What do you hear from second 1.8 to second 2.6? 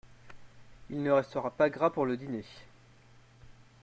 pour le dîner.